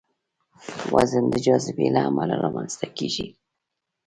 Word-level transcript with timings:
وزن 0.95 1.23
د 1.33 1.35
جاذبې 1.45 1.87
له 1.95 2.01
امله 2.09 2.35
رامنځته 2.43 2.87
کېږي. 2.97 3.27